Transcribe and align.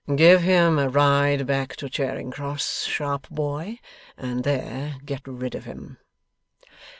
'Give 0.15 0.41
him 0.41 0.79
a 0.79 0.89
ride 0.89 1.45
back 1.45 1.75
to 1.75 1.87
Charing 1.87 2.31
Cross, 2.31 2.85
sharp 2.85 3.29
boy, 3.29 3.77
and 4.17 4.43
there 4.43 4.95
get 5.05 5.27
rid 5.27 5.53
of 5.53 5.65
him. 5.65 5.99